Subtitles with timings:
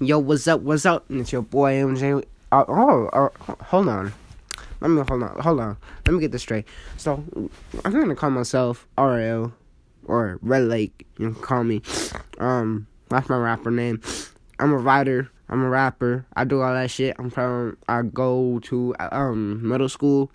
[0.00, 0.60] Yo, what's up?
[0.60, 1.06] What's up?
[1.08, 2.24] It's your boy MJ.
[2.52, 3.30] Uh, oh, uh,
[3.64, 4.12] hold on.
[4.82, 5.40] Let me hold on.
[5.40, 5.76] Hold on.
[6.04, 6.66] Let me get this straight.
[6.98, 7.24] So,
[7.84, 9.54] I'm gonna call myself RL
[10.04, 11.06] or Red Lake.
[11.18, 11.80] You can call me.
[12.38, 14.02] Um, that's my rapper name.
[14.58, 15.30] I'm a writer.
[15.48, 16.26] I'm a rapper.
[16.36, 17.16] I do all that shit.
[17.18, 17.78] I'm from.
[17.88, 20.30] I go to um middle school.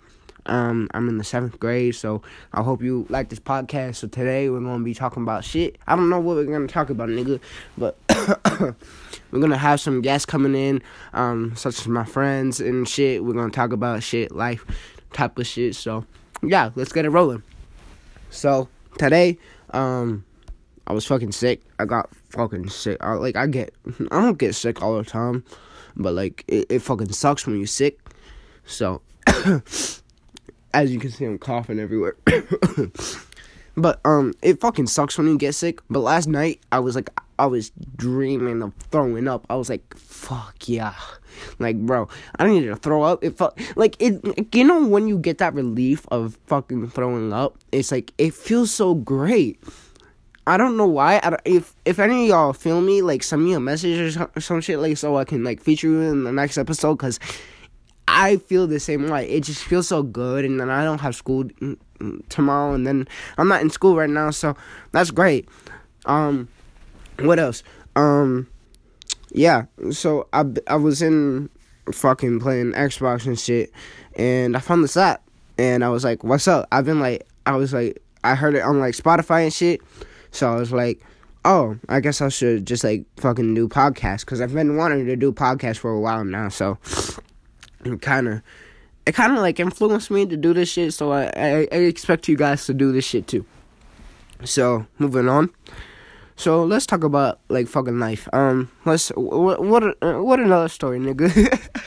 [0.46, 2.22] Um, I'm in the seventh grade, so
[2.52, 3.96] I hope you like this podcast.
[3.96, 5.78] So today we're gonna be talking about shit.
[5.86, 7.40] I don't know what we're gonna talk about, nigga,
[7.78, 7.96] but
[9.30, 10.82] we're gonna have some guests coming in,
[11.14, 13.24] um, such as my friends and shit.
[13.24, 14.64] We're gonna talk about shit, life,
[15.12, 15.74] type of shit.
[15.76, 16.04] So
[16.42, 17.42] yeah, let's get it rolling.
[18.28, 18.68] So
[18.98, 19.38] today,
[19.70, 20.24] um,
[20.86, 21.62] I was fucking sick.
[21.78, 22.98] I got fucking sick.
[23.00, 23.72] I, like I get,
[24.10, 25.42] I don't get sick all the time,
[25.96, 27.98] but like it, it fucking sucks when you're sick.
[28.66, 29.00] So.
[30.74, 32.16] as you can see, I'm coughing everywhere.
[33.76, 35.80] but um, it fucking sucks when you get sick.
[35.88, 39.46] But last night, I was like, I was dreaming of throwing up.
[39.48, 40.94] I was like, fuck yeah,
[41.58, 43.24] like bro, I needed to throw up.
[43.24, 44.54] It felt like it.
[44.54, 48.70] You know when you get that relief of fucking throwing up, it's like it feels
[48.70, 49.60] so great.
[50.46, 51.20] I don't know why.
[51.22, 54.40] I don't if if any of y'all feel me, like send me a message or
[54.40, 57.18] some, shit, like so I can like feature you in the next episode, cause
[58.14, 59.28] I feel the same way.
[59.28, 61.48] It just feels so good, and then I don't have school
[62.28, 64.56] tomorrow, and then I'm not in school right now, so
[64.92, 65.48] that's great.
[66.06, 66.48] Um,
[67.18, 67.64] what else?
[67.96, 68.46] Um,
[69.32, 69.64] yeah.
[69.90, 71.50] So I I was in
[71.92, 73.72] fucking playing Xbox and shit,
[74.14, 75.20] and I found this app,
[75.58, 78.62] and I was like, "What's up?" I've been like, I was like, I heard it
[78.62, 79.82] on like Spotify and shit,
[80.30, 81.02] so I was like.
[81.46, 85.14] Oh, I guess I should just like fucking do podcasts because I've been wanting to
[85.14, 86.48] do podcasts for a while now.
[86.48, 86.78] So
[88.00, 88.42] kind of
[89.06, 92.28] it kind of like influenced me to do this shit so I, I, I expect
[92.28, 93.44] you guys to do this shit too.
[94.44, 95.50] So moving on.
[96.36, 98.28] So let's talk about like fucking life.
[98.32, 101.68] Um let's what what, what another story nigga?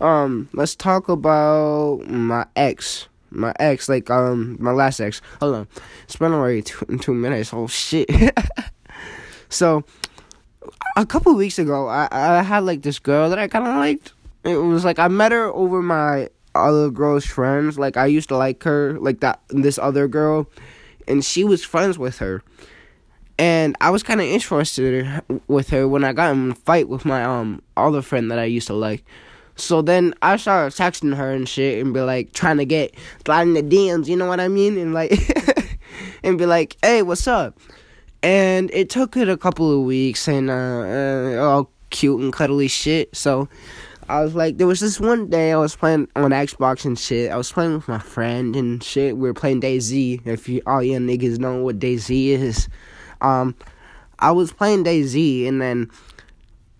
[0.00, 3.08] Um let's talk about my ex.
[3.30, 5.20] My ex like um my last ex.
[5.40, 5.68] Hold on.
[6.04, 7.52] It's been already two, two minutes.
[7.52, 8.08] Oh shit.
[9.52, 9.84] So
[10.96, 14.12] a couple weeks ago i i had like this girl that i kind of liked
[14.44, 17.78] it was like I met her over my other girl's friends.
[17.78, 20.46] Like I used to like her, like that this other girl,
[21.06, 22.42] and she was friends with her.
[23.38, 27.04] And I was kind of interested with her when I got in a fight with
[27.04, 29.04] my um other friend that I used to like.
[29.56, 33.54] So then I started texting her and shit and be like trying to get sliding
[33.54, 34.78] the DMs, you know what I mean?
[34.78, 35.12] And like
[36.22, 37.58] and be like, "Hey, what's up?"
[38.22, 42.68] And it took it a couple of weeks and uh, uh all cute and cuddly
[42.68, 43.14] shit.
[43.14, 43.48] So
[44.10, 47.30] I was like, there was this one day I was playing on Xbox and shit.
[47.30, 49.16] I was playing with my friend and shit.
[49.16, 50.26] We were playing DayZ.
[50.26, 52.68] If you all you niggas know what DayZ is,
[53.20, 53.54] um,
[54.18, 55.90] I was playing DayZ and then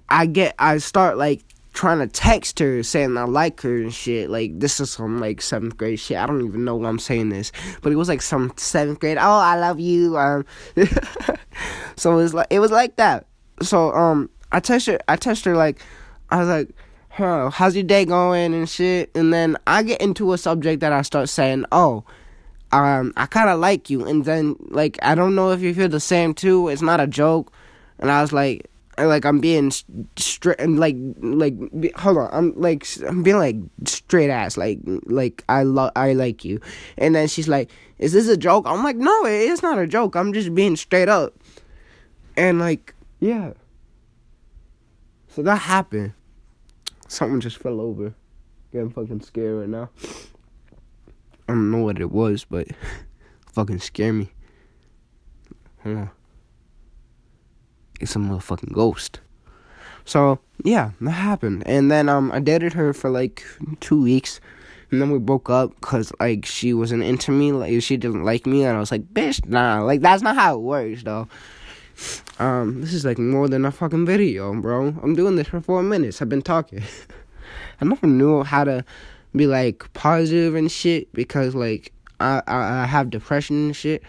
[0.08, 1.42] I get I start like
[1.72, 4.28] trying to text her saying I like her and shit.
[4.28, 6.16] Like this is some like seventh grade shit.
[6.16, 9.18] I don't even know why I'm saying this, but it was like some seventh grade.
[9.18, 10.18] Oh, I love you.
[10.18, 10.44] Um,
[11.96, 13.26] so it was like it was like that.
[13.62, 14.98] So um, I text her.
[15.06, 15.80] I text her like
[16.30, 16.70] I was like
[17.10, 19.10] huh, how's your day going and shit?
[19.14, 22.04] And then I get into a subject that I start saying, oh,
[22.72, 24.04] um, I kind of like you.
[24.06, 26.68] And then, like, I don't know if you feel the same too.
[26.68, 27.52] It's not a joke.
[27.98, 29.72] And I was like, like I'm being
[30.16, 33.56] straight and like like be, hold on I'm like I'm being like
[33.86, 36.60] straight ass like like I love I like you
[36.98, 40.16] and then she's like is this a joke I'm like no it's not a joke
[40.16, 41.34] I'm just being straight up
[42.36, 43.52] and like yeah
[45.28, 46.12] so that happened
[47.10, 48.14] Something just fell over.
[48.72, 49.90] Getting fucking scared right now.
[51.48, 52.68] I don't know what it was, but
[53.52, 54.30] fucking scare me.
[55.82, 56.10] Hold on.
[58.00, 59.18] It's a motherfucking ghost.
[60.04, 63.44] So yeah, that happened, and then um I dated her for like
[63.80, 64.40] two weeks,
[64.92, 68.46] and then we broke up because like she wasn't into me, like she didn't like
[68.46, 71.26] me, and I was like, bitch, nah, like that's not how it works, though.
[72.38, 74.94] Um, this is like more than a fucking video, bro.
[75.02, 76.22] I'm doing this for four minutes.
[76.22, 76.82] I've been talking.
[77.80, 78.84] I never knew how to
[79.34, 84.02] be like positive and shit because like I I, I have depression and shit.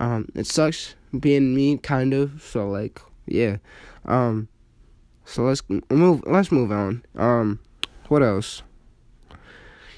[0.00, 2.42] Um, it sucks being me, kind of.
[2.42, 3.56] So like, yeah.
[4.04, 4.48] Um,
[5.24, 6.22] so let's move.
[6.26, 7.04] Let's move on.
[7.16, 7.58] Um,
[8.08, 8.62] what else?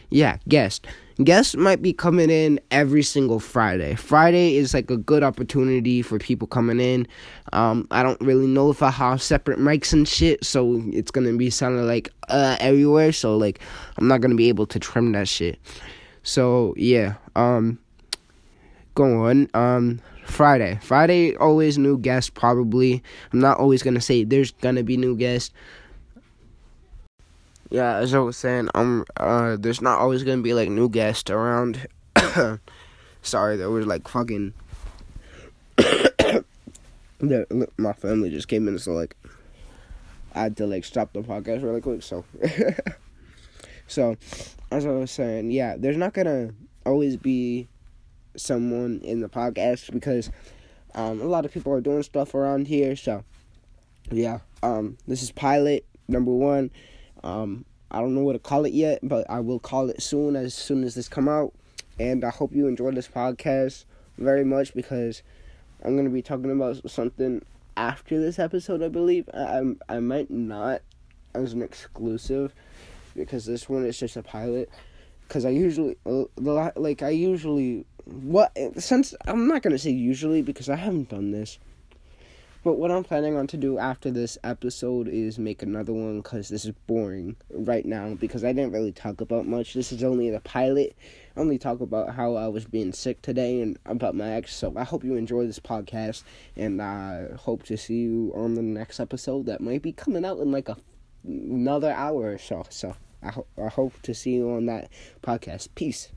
[0.08, 0.86] Yeah, guest.
[1.24, 3.94] Guests might be coming in every single Friday.
[3.94, 7.06] Friday is like a good opportunity for people coming in.
[7.54, 11.32] Um, I don't really know if I have separate mics and shit, so it's gonna
[11.34, 13.12] be sounding like uh everywhere.
[13.12, 13.60] So like,
[13.96, 15.58] I'm not gonna be able to trim that shit.
[16.22, 17.78] So yeah, um,
[18.94, 19.48] go on.
[19.54, 22.34] Um, Friday, Friday always new guest.
[22.34, 23.02] Probably,
[23.32, 25.52] I'm not always gonna say there's gonna be new guest.
[27.70, 31.30] Yeah, as I was saying, um, uh, there's not always gonna be like new guests
[31.30, 31.86] around.
[33.22, 34.54] Sorry, there was like fucking.
[37.76, 39.16] my family just came in, so like,
[40.34, 42.02] I had to like stop the podcast really quick.
[42.02, 42.24] So,
[43.88, 44.16] so
[44.70, 46.50] as I was saying, yeah, there's not gonna
[46.84, 47.66] always be
[48.36, 50.30] someone in the podcast because
[50.94, 52.94] um, a lot of people are doing stuff around here.
[52.94, 53.24] So,
[54.10, 56.70] yeah, um, this is pilot number one.
[57.22, 60.36] Um, I don't know what to call it yet, but I will call it soon
[60.36, 61.52] as soon as this come out.
[61.98, 63.84] And I hope you enjoy this podcast
[64.18, 65.22] very much because
[65.84, 67.44] I'm gonna be talking about something
[67.76, 68.82] after this episode.
[68.82, 69.38] I believe I
[69.88, 70.82] I, I might not
[71.34, 72.52] as an exclusive
[73.14, 74.68] because this one is just a pilot.
[75.26, 80.68] Because I usually uh, like I usually what since I'm not gonna say usually because
[80.68, 81.58] I haven't done this
[82.66, 86.48] but what I'm planning on to do after this episode is make another one because
[86.48, 89.72] this is boring right now because I didn't really talk about much.
[89.72, 90.96] This is only the pilot.
[91.36, 94.52] I only talk about how I was being sick today and about my ex.
[94.52, 96.24] So I hope you enjoy this podcast
[96.56, 100.40] and I hope to see you on the next episode that might be coming out
[100.40, 100.76] in like a
[101.24, 102.66] another hour or so.
[102.68, 104.90] So I, ho- I hope to see you on that
[105.22, 105.68] podcast.
[105.76, 106.08] Peace.